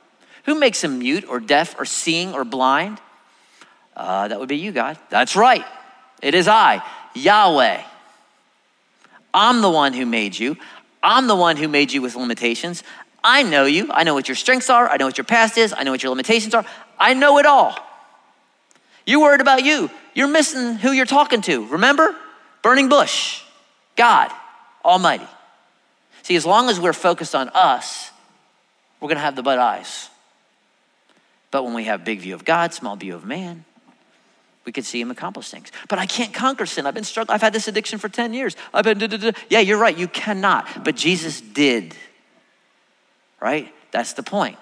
[0.44, 2.98] Who makes him mute or deaf or seeing or blind?
[3.94, 4.98] Uh, that would be you, God.
[5.10, 5.64] That's right.
[6.22, 6.82] It is I,
[7.14, 7.82] Yahweh.
[9.34, 10.56] I'm the one who made you.
[11.02, 12.82] I'm the one who made you with limitations.
[13.28, 13.90] I know you.
[13.90, 14.88] I know what your strengths are.
[14.88, 15.74] I know what your past is.
[15.76, 16.64] I know what your limitations are.
[16.96, 17.76] I know it all.
[19.04, 19.90] You're worried about you.
[20.14, 21.66] You're missing who you're talking to.
[21.66, 22.14] Remember?
[22.62, 23.42] Burning bush,
[23.96, 24.30] God
[24.84, 25.26] Almighty.
[26.22, 28.12] See, as long as we're focused on us,
[29.00, 30.08] we're going to have the bud eyes.
[31.50, 33.64] But when we have big view of God, small view of man,
[34.64, 35.72] we could see him accomplish things.
[35.88, 36.86] But I can't conquer sin.
[36.86, 37.34] I've been struggling.
[37.34, 38.56] I've had this addiction for 10 years.
[38.72, 39.32] I've been, da, da, da.
[39.50, 39.96] yeah, you're right.
[39.96, 40.84] You cannot.
[40.84, 41.96] But Jesus did.
[43.40, 43.72] Right?
[43.90, 44.58] That's the point.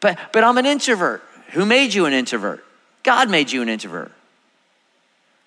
[0.00, 1.22] But, but I'm an introvert.
[1.52, 2.64] Who made you an introvert?
[3.02, 4.12] God made you an introvert.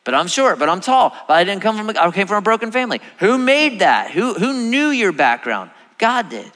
[0.03, 1.15] But I'm short, but I'm tall.
[1.27, 3.01] But I didn't come from, I came from a broken family.
[3.19, 4.11] Who made that?
[4.11, 5.71] Who, who knew your background?
[5.97, 6.51] God did.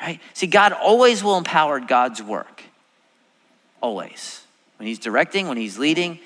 [0.00, 0.20] Right?
[0.34, 2.62] See, God always will empower God's work.
[3.80, 4.42] Always.
[4.78, 6.18] When He's directing, when He's leading,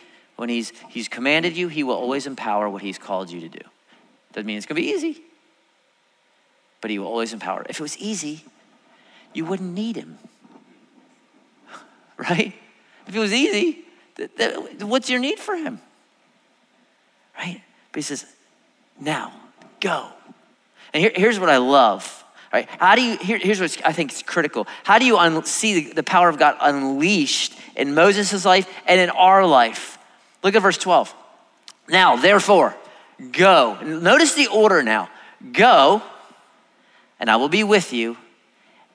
[0.43, 3.61] when he's, he's commanded you, he will always empower what he's called you to do.
[4.33, 5.23] Doesn't mean it's to be easy,
[6.81, 7.65] but he will always empower.
[7.69, 8.45] If it was easy,
[9.35, 10.19] you wouldn't need him.
[12.19, 12.53] Right?
[13.07, 13.85] If it was easy,
[14.17, 15.81] th- th- what's your need for him?
[17.37, 17.61] Right?
[17.91, 18.25] But he says,
[19.01, 19.33] now,
[19.81, 20.09] go.
[20.93, 22.25] And here, here's what I love.
[22.53, 22.69] Right?
[22.79, 24.67] How do you, here, here's what I think is critical.
[24.85, 29.01] How do you un- see the, the power of God unleashed in Moses' life and
[29.01, 29.99] in our life?
[30.45, 31.15] Look at verse 12.
[31.89, 32.77] Now, therefore,
[33.33, 33.79] go.
[33.83, 35.09] Notice the order now.
[35.53, 36.03] Go,
[37.19, 38.17] and I will be with you,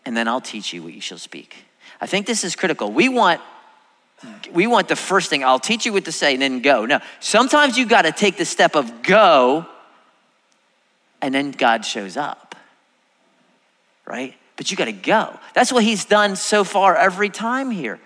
[0.08, 1.66] and then I'll teach you what you shall speak.
[2.00, 2.94] I think this is critical.
[2.94, 3.42] We want
[4.54, 6.86] we want the first thing, I'll teach you what to say, and then go.
[6.86, 9.68] Now, sometimes you got to take the step of go,
[11.22, 12.56] and then God shows up,
[14.08, 14.34] right?
[14.56, 15.38] But you got to go.
[15.54, 18.00] That's what He's done so far every time here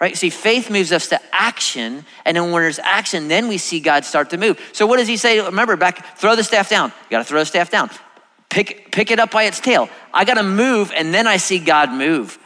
[0.00, 0.16] right?
[0.16, 4.04] See, faith moves us to action, and then when there's action, then we see God
[4.04, 4.58] start to move.
[4.72, 5.38] So what does he say?
[5.38, 6.88] Remember, back, throw the staff down.
[6.88, 7.88] You gotta throw the staff down.
[8.52, 9.88] Pick, pick it up by its tail.
[10.12, 12.38] I gotta move, and then I see God move.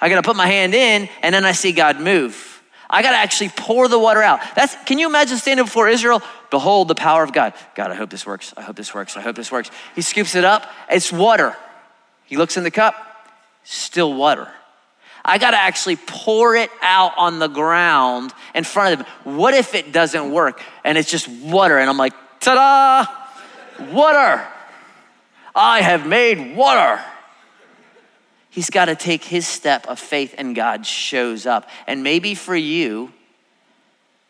[0.00, 2.60] I gotta put my hand in, and then I see God move.
[2.90, 4.40] I gotta actually pour the water out.
[4.56, 6.20] That's can you imagine standing before Israel?
[6.50, 7.54] Behold the power of God.
[7.76, 8.54] God, I hope this works.
[8.56, 9.16] I hope this works.
[9.16, 9.70] I hope this works.
[9.94, 11.56] He scoops it up, it's water.
[12.24, 12.96] He looks in the cup,
[13.62, 14.48] still water.
[15.24, 19.36] I got to actually pour it out on the ground in front of them.
[19.36, 21.78] What if it doesn't work and it's just water?
[21.78, 23.06] And I'm like, ta
[23.78, 24.44] da, water.
[25.54, 27.02] I have made water.
[28.50, 31.68] He's got to take his step of faith and God shows up.
[31.86, 33.12] And maybe for you,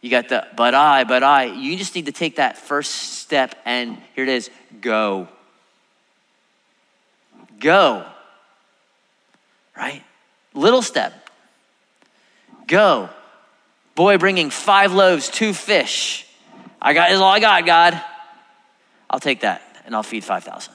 [0.00, 1.44] you got the, but I, but I.
[1.44, 5.28] You just need to take that first step and here it is go.
[7.58, 8.04] Go.
[9.76, 10.02] Right?
[10.52, 11.12] Little step.
[12.66, 13.08] Go.
[13.94, 16.26] Boy bringing five loaves, two fish.
[16.80, 18.00] I got is all I got, God.
[19.08, 20.72] I'll take that and I'll feed 5,000.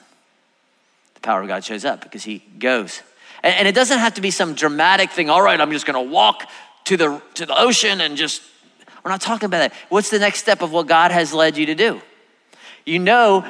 [1.21, 3.01] The power of God shows up because he goes.
[3.43, 5.29] And, and it doesn't have to be some dramatic thing.
[5.29, 6.49] All right, I'm just going to walk
[6.85, 8.41] to the, to the ocean and just,
[9.03, 9.73] we're not talking about that.
[9.89, 12.01] What's the next step of what God has led you to do?
[12.85, 13.41] You know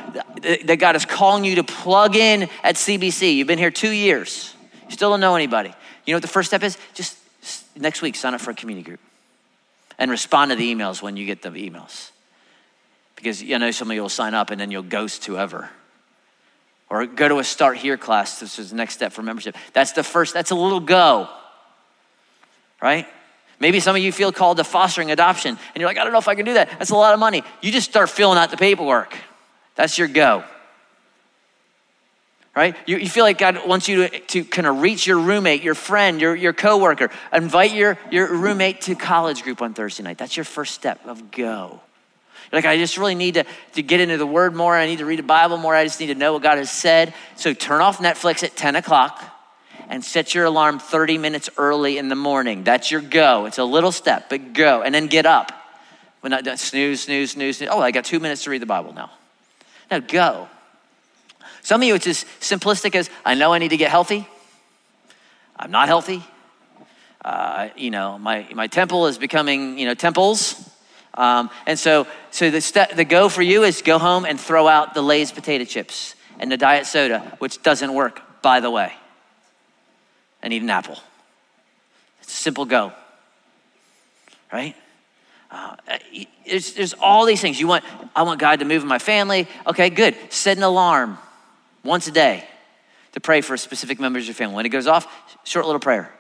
[0.42, 3.36] that God is calling you to plug in at CBC.
[3.36, 4.54] You've been here two years.
[4.86, 5.74] You still don't know anybody.
[6.06, 6.78] You know what the first step is?
[6.96, 7.18] Just
[7.78, 9.00] next week, sign up for a community group
[10.00, 12.12] and respond to the emails when you get the emails.
[13.16, 15.70] Because you know some of you will sign up and then you'll ghost whoever.
[16.90, 18.40] Or go to a start here class.
[18.40, 19.56] This is the next step for membership.
[19.74, 21.30] That's the first, that's a little go.
[22.82, 23.08] Right?
[23.60, 26.20] Maybe some of you feel called to fostering adoption and you're like, I don't know
[26.20, 26.70] if I can do that.
[26.80, 27.44] That's a lot of money.
[27.62, 29.16] You just start filling out the paperwork.
[29.76, 30.44] That's your go
[32.60, 32.76] right?
[32.86, 35.76] You, you feel like God wants you to, to kind of reach your roommate, your
[35.76, 37.10] friend, your, your coworker.
[37.32, 40.18] Invite your, your roommate to college group on Thursday night.
[40.18, 41.80] That's your first step of go.
[42.52, 44.76] You're like, I just really need to, to get into the word more.
[44.76, 45.76] I need to read the Bible more.
[45.76, 47.14] I just need to know what God has said.
[47.36, 49.24] So turn off Netflix at 10 o'clock
[49.88, 52.64] and set your alarm 30 minutes early in the morning.
[52.64, 53.46] That's your go.
[53.46, 54.82] It's a little step, but go.
[54.84, 55.52] And then get up.
[56.22, 57.70] When I snooze, snooze, snooze, snooze.
[57.72, 59.12] Oh, I got two minutes to read the Bible now.
[59.90, 60.48] Now go.
[61.62, 64.28] Some of you, it's as simplistic as I know I need to get healthy.
[65.56, 66.24] I'm not healthy.
[67.24, 70.69] Uh, you know, my, my temple is becoming, you know, temples.
[71.14, 74.68] Um, and so, so the, step, the go for you is go home and throw
[74.68, 78.94] out the Lay's potato chips and the diet soda, which doesn't work, by the way,
[80.42, 80.98] and eat an apple.
[82.22, 82.94] It's a simple go.
[84.52, 84.76] Right?
[85.52, 85.76] Uh,
[86.48, 87.60] there's, there's all these things.
[87.60, 87.84] You want,
[88.16, 89.48] I want God to move in my family.
[89.68, 90.16] Okay, good.
[90.30, 91.18] Set an alarm
[91.84, 92.46] once a day
[93.14, 94.56] to pray for a specific members of your family.
[94.56, 95.08] When it goes off,
[95.44, 96.12] short little prayer.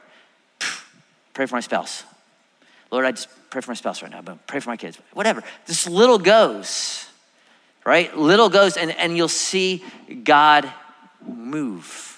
[1.33, 2.03] Pray for my spouse.
[2.91, 4.97] Lord, I just pray for my spouse right now, but pray for my kids.
[5.13, 5.43] Whatever.
[5.65, 7.05] This little goes,
[7.85, 8.15] right?
[8.17, 9.83] Little goes, and, and you'll see
[10.23, 10.71] God
[11.25, 12.09] move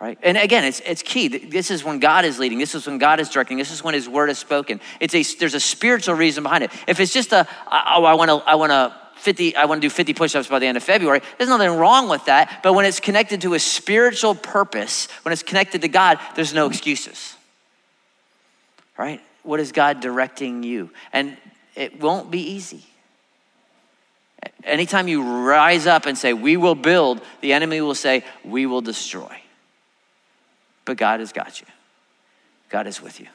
[0.00, 0.18] right?
[0.22, 1.28] And again it's, it's key.
[1.28, 2.58] This is when god is leading.
[2.58, 3.56] This is when god is directing.
[3.58, 4.80] This is when his word is spoken.
[5.00, 6.70] It's a there's a spiritual reason behind it.
[6.86, 9.88] If it's just a oh i want to i want to 50 i want to
[9.88, 12.60] do 50 push-ups by the end of february there's nothing wrong with that.
[12.62, 16.66] But when it's connected to a spiritual purpose when it's connected to god there's no
[16.66, 17.34] excuses
[18.96, 21.36] right what is god directing you and
[21.74, 22.84] it won't be easy
[24.64, 28.80] anytime you rise up and say we will build the enemy will say we will
[28.80, 29.40] destroy
[30.88, 31.66] but God has got you.
[32.70, 33.26] God is with you.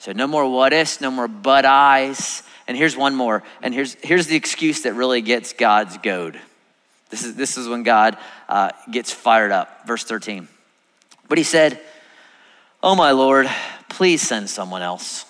[0.00, 2.42] So no more what ifs, no more but eyes.
[2.66, 3.44] And here's one more.
[3.62, 6.36] And here's, here's the excuse that really gets God's goad.
[7.10, 8.18] This is, this is when God
[8.48, 9.86] uh, gets fired up.
[9.86, 10.48] Verse 13.
[11.28, 11.80] But he said,
[12.86, 13.48] Oh, my Lord,
[13.88, 15.24] please send someone else.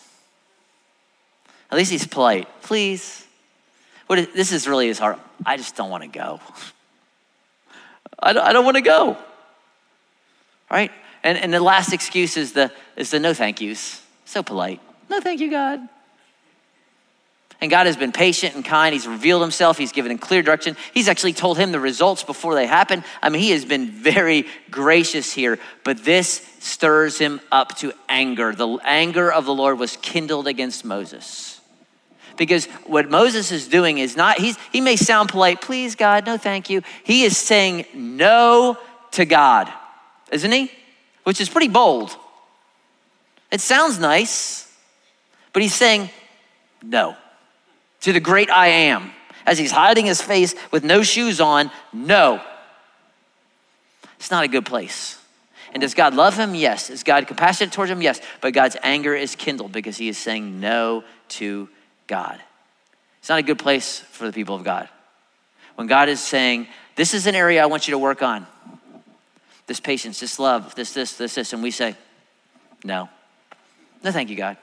[1.70, 2.48] At least he's polite.
[2.62, 3.24] Please.
[4.08, 5.20] What is, this is really his heart.
[5.46, 6.40] I just don't want to go.
[8.18, 9.16] I don't, I don't want to go.
[10.68, 10.90] Right?
[11.22, 14.02] And, and the last excuse is the, is the no thank yous.
[14.24, 14.80] So polite.
[15.08, 15.88] No thank you, God.
[17.60, 18.92] And God has been patient and kind.
[18.92, 19.78] He's revealed himself.
[19.78, 20.76] He's given him clear direction.
[20.92, 23.04] He's actually told him the results before they happen.
[23.22, 28.54] I mean, he has been very gracious here, but this stirs him up to anger.
[28.54, 31.60] The anger of the Lord was kindled against Moses.
[32.36, 36.36] Because what Moses is doing is not, he's, he may sound polite, please, God, no
[36.36, 36.82] thank you.
[37.04, 38.76] He is saying no
[39.12, 39.72] to God,
[40.32, 40.70] isn't he?
[41.24, 42.14] which is pretty bold.
[43.50, 44.72] It sounds nice,
[45.52, 46.10] but he's saying
[46.82, 47.16] no
[48.04, 49.12] to the great I am.
[49.46, 52.42] As he's hiding his face with no shoes on, no.
[54.16, 55.18] It's not a good place.
[55.72, 56.54] And does God love him?
[56.54, 56.90] Yes.
[56.90, 58.02] Is God compassionate towards him?
[58.02, 58.20] Yes.
[58.40, 61.68] But God's anger is kindled because he is saying no to
[62.06, 62.40] God.
[63.20, 64.88] It's not a good place for the people of God.
[65.74, 68.46] When God is saying, This is an area I want you to work on,
[69.66, 71.52] this patience, this love, this, this, this, this.
[71.54, 71.96] And we say,
[72.84, 73.08] no.
[74.02, 74.58] No, thank you, God.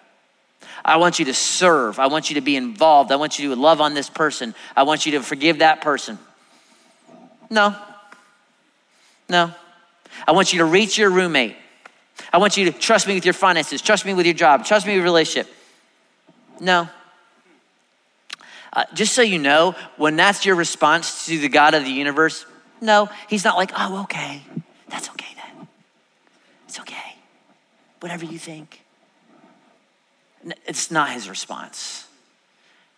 [0.84, 2.00] I want you to serve.
[2.00, 3.12] I want you to be involved.
[3.12, 4.56] I want you to love on this person.
[4.76, 6.18] I want you to forgive that person.
[7.50, 7.76] No.
[9.30, 9.52] No.
[10.28, 11.56] I want you to reach your roommate.
[12.34, 14.86] I want you to trust me with your finances, trust me with your job, trust
[14.86, 15.52] me with your relationship.
[16.60, 16.88] No.
[18.74, 22.46] Uh, just so you know, when that's your response to the God of the universe,
[22.80, 24.44] no, he's not like, oh, okay.
[24.90, 25.68] That's okay then.
[26.68, 27.16] It's okay.
[28.00, 28.82] Whatever you think.
[30.66, 32.08] It's not his response.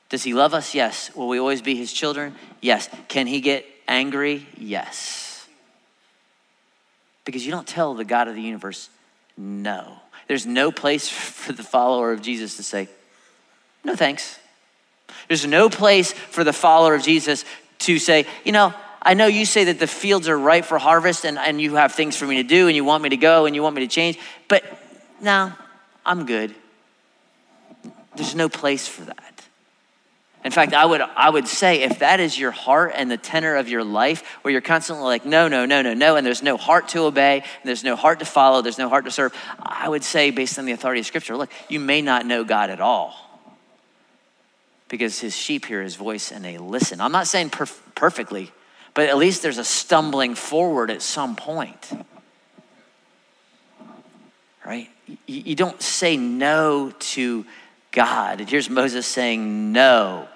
[0.10, 0.76] Does he love us?
[0.76, 1.14] Yes.
[1.16, 2.36] Will we always be his children?
[2.62, 2.90] Yes.
[3.08, 4.46] Can he get angry?
[4.58, 5.48] Yes.
[7.26, 8.90] Because you don't tell the God of the universe
[9.38, 9.98] no.
[10.28, 12.88] There's no place for the follower of Jesus to say,
[13.84, 14.40] no thanks.
[15.28, 17.46] There's no place for the follower of Jesus
[17.80, 21.26] to say, you know, I know you say that the fields are ripe for harvest
[21.26, 23.46] and, and you have things for me to do and you want me to go
[23.46, 24.64] and you want me to change, but
[25.22, 25.52] no,
[26.06, 26.56] I'm good.
[28.16, 29.44] There's no place for that.
[30.44, 33.56] In fact, I would, I would say if that is your heart and the tenor
[33.56, 36.58] of your life, where you're constantly like, no, no, no, no, no, and there's no
[36.58, 39.88] heart to obey, and there's no heart to follow, there's no heart to serve, I
[39.88, 42.82] would say, based on the authority of Scripture, look, you may not know God at
[42.82, 43.16] all
[44.90, 47.00] because his sheep hear his voice and they listen.
[47.00, 48.52] I'm not saying perf- perfectly,
[48.94, 51.92] but at least there's a stumbling forward at some point.
[54.66, 54.90] Right?
[55.26, 57.46] You don't say no to
[57.94, 58.42] God.
[58.42, 60.28] And here's Moses saying no.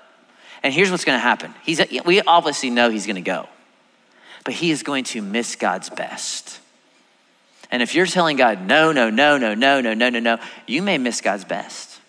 [0.63, 1.53] And here's what's going to happen.
[1.63, 3.47] He's, we obviously know he's going to go,
[4.45, 6.59] but he is going to miss God's best.
[7.69, 10.81] And if you're telling God, no, no, no, no, no, no, no, no, no, you
[10.81, 11.99] may miss God's best.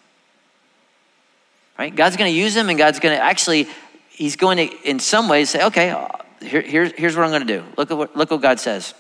[1.79, 1.95] Right?
[1.95, 3.69] God's going to use him, and God's going to actually,
[4.11, 6.07] he's going to, in some ways, say, okay,
[6.41, 7.65] here, here, here's what I'm going to do.
[7.77, 8.95] Look at what, look what God says.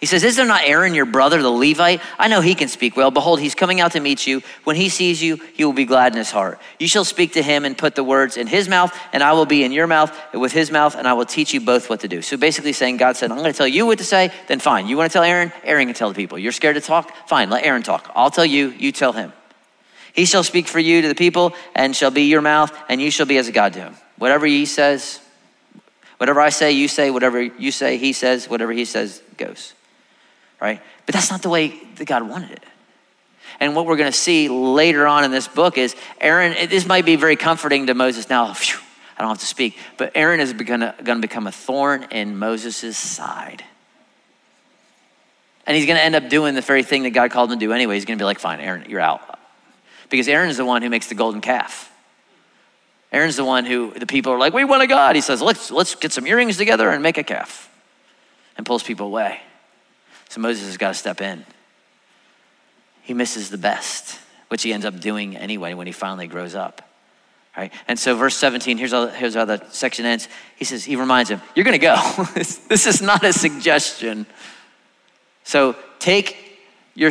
[0.00, 2.00] He says, Is there not Aaron, your brother, the Levite?
[2.18, 3.10] I know he can speak well.
[3.10, 4.42] Behold, he's coming out to meet you.
[4.64, 6.58] When he sees you, he will be glad in his heart.
[6.78, 9.44] You shall speak to him and put the words in his mouth, and I will
[9.44, 12.08] be in your mouth with his mouth, and I will teach you both what to
[12.08, 12.22] do.
[12.22, 14.86] So basically, saying, God said, I'm going to tell you what to say, then fine.
[14.86, 15.52] You want to tell Aaron?
[15.64, 16.38] Aaron can tell the people.
[16.38, 17.12] You're scared to talk?
[17.28, 18.10] Fine, let Aaron talk.
[18.14, 19.32] I'll tell you, you tell him.
[20.14, 23.10] He shall speak for you to the people, and shall be your mouth, and you
[23.10, 23.94] shall be as a God to him.
[24.16, 25.20] Whatever he says,
[26.20, 27.10] Whatever I say, you say.
[27.10, 28.46] Whatever you say, he says.
[28.46, 29.72] Whatever he says goes.
[30.60, 30.80] Right?
[31.06, 32.62] But that's not the way that God wanted it.
[33.58, 37.04] And what we're going to see later on in this book is Aaron, this might
[37.04, 38.52] be very comforting to Moses now.
[38.52, 38.78] Phew,
[39.18, 42.96] I don't have to speak, but Aaron is going to become a thorn in Moses'
[42.96, 43.64] side.
[45.66, 47.66] And he's going to end up doing the very thing that God called him to
[47.66, 47.94] do anyway.
[47.94, 49.38] He's going to be like, fine, Aaron, you're out.
[50.08, 51.92] Because Aaron is the one who makes the golden calf.
[53.12, 55.16] Aaron's the one who the people are like, we want a God.
[55.16, 57.70] He says, let's, let's get some earrings together and make a calf.
[58.56, 59.40] And pulls people away.
[60.30, 61.44] So Moses has got to step in.
[63.02, 64.16] He misses the best,
[64.46, 66.88] which he ends up doing anyway when he finally grows up.
[67.56, 67.72] Right?
[67.88, 70.28] And so, verse 17, here's how, here's how the section ends.
[70.54, 71.96] He says, he reminds him, You're going to go.
[72.34, 74.24] this is not a suggestion.
[75.42, 76.60] So, take
[76.94, 77.10] your,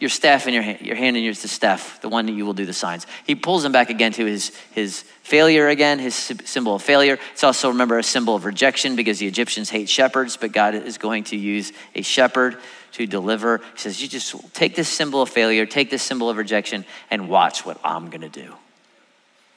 [0.00, 2.44] your staff in your hand, your hand in your the staff, the one that you
[2.44, 3.06] will do the signs.
[3.26, 7.18] He pulls him back again to his, his failure again, his symbol of failure.
[7.32, 10.98] It's also, remember, a symbol of rejection because the Egyptians hate shepherds, but God is
[10.98, 12.56] going to use a shepherd
[12.92, 13.58] to deliver.
[13.58, 17.28] He says, You just take this symbol of failure, take this symbol of rejection, and
[17.28, 18.54] watch what I'm going to do.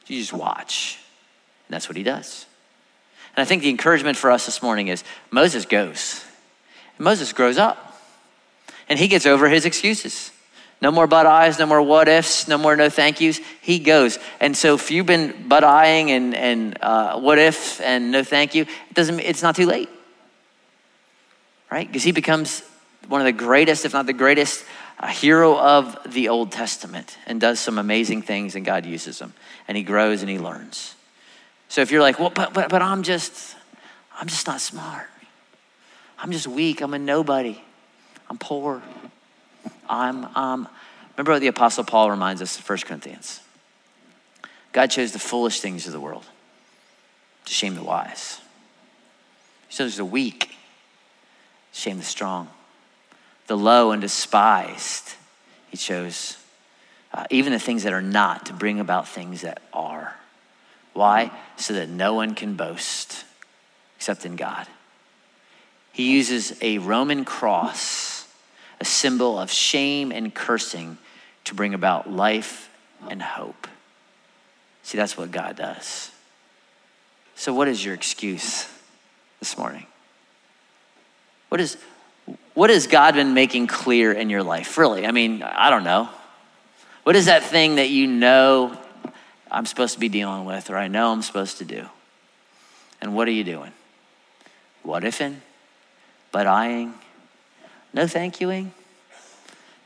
[0.08, 1.00] You just watch.
[1.68, 2.46] And that's what he does.
[3.36, 6.26] And I think the encouragement for us this morning is Moses goes.
[6.98, 7.91] And Moses grows up.
[8.92, 10.32] And he gets over his excuses.
[10.82, 13.40] No more but eyes, no more what ifs, no more no thank yous.
[13.62, 14.20] He goes.
[14.42, 18.54] And so if you've been but eyeing and, and uh, what if and no thank
[18.54, 19.88] you, it doesn't, it's not too late.
[21.72, 21.88] Right?
[21.88, 22.64] Because he becomes
[23.08, 24.66] one of the greatest, if not the greatest,
[25.00, 29.34] uh, hero of the Old Testament and does some amazing things, and God uses him.
[29.70, 30.96] And he grows and he learns.
[31.70, 33.56] So if you're like, well, but, but, but I'm just,
[34.20, 35.08] I'm just not smart.
[36.20, 36.82] I'm just weak.
[36.82, 37.58] I'm a nobody.
[38.32, 38.82] I'm poor.
[39.90, 40.22] I'm,
[41.18, 43.42] remember what the Apostle Paul reminds us in 1 Corinthians.
[44.72, 46.24] God chose the foolish things of the world
[47.44, 48.40] to shame the wise.
[49.68, 50.56] He chose the weak
[51.74, 52.48] to shame the strong
[53.48, 55.16] the low and despised.
[55.70, 56.38] He chose
[57.14, 60.16] uh, even the things that are not to bring about things that are.
[60.94, 61.32] Why?
[61.58, 63.26] So that no one can boast
[63.98, 64.68] except in God.
[65.92, 68.21] He uses a Roman cross,
[68.82, 70.98] a symbol of shame and cursing,
[71.44, 72.70] to bring about life
[73.08, 73.68] and hope.
[74.82, 76.10] See, that's what God does.
[77.36, 78.68] So, what is your excuse
[79.40, 79.86] this morning?
[81.50, 81.78] What is,
[82.56, 84.80] what has God been making clear in your life?
[84.80, 85.06] Really?
[85.06, 86.10] I mean, I don't know.
[87.04, 88.76] What is that thing that you know
[89.52, 91.86] I'm supposed to be dealing with or I know I'm supposed to do?
[93.00, 93.74] And what are you doing?
[94.82, 95.36] What ifing?
[96.32, 96.96] But eyeing?
[97.94, 98.72] No thank youing?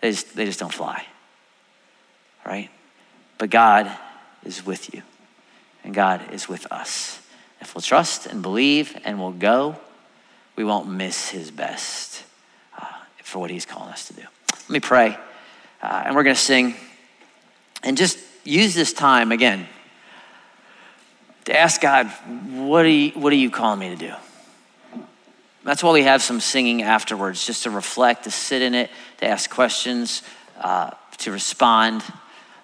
[0.01, 1.05] They just, they just don't fly.
[2.45, 2.69] Right?
[3.37, 3.91] But God
[4.43, 5.01] is with you.
[5.83, 7.19] And God is with us.
[7.61, 9.77] If we'll trust and believe and we'll go,
[10.55, 12.23] we won't miss his best
[13.25, 14.21] for what He's calling us to do.
[14.21, 15.17] Let me pray,
[15.81, 16.75] uh, and we're going to sing.
[17.83, 19.67] And just use this time again
[21.45, 24.13] to ask God, what are, you, what are you calling me to do?
[25.65, 29.25] That's why we have some singing afterwards, just to reflect, to sit in it, to
[29.25, 30.21] ask questions,
[30.61, 32.03] uh, to respond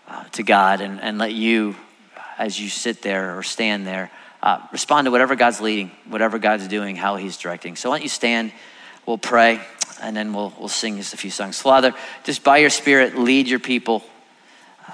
[0.07, 1.75] uh, to God, and, and let you,
[2.37, 4.11] as you sit there or stand there,
[4.43, 7.75] uh, respond to whatever God's leading, whatever God's doing, how He's directing.
[7.75, 8.51] So why don't you stand?
[9.07, 9.61] We'll pray
[9.99, 11.59] and then we'll, we'll sing just a few songs.
[11.59, 11.93] Father,
[12.23, 14.03] just by your Spirit, lead your people
[14.87, 14.93] uh,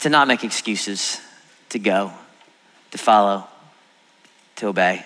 [0.00, 1.20] to not make excuses,
[1.68, 2.12] to go,
[2.92, 3.46] to follow,
[4.56, 5.04] to obey,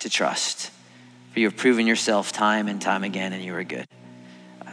[0.00, 0.72] to trust.
[1.38, 3.86] For you have proven yourself time and time again, and you are good.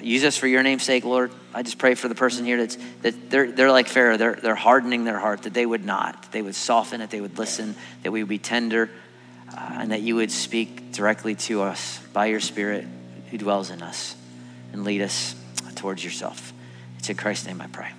[0.01, 1.32] Use us for your name's sake, Lord.
[1.53, 4.55] I just pray for the person here that's that they're, they're like Pharaoh, they're, they're
[4.55, 7.76] hardening their heart, that they would not, that they would soften, that they would listen,
[8.01, 8.89] that we would be tender,
[9.55, 12.88] uh, and that you would speak directly to us by your Spirit
[13.30, 14.16] who dwells in us
[14.74, 15.36] and lead us
[15.76, 16.51] towards yourself.
[16.97, 17.91] It's in Christ's name I pray.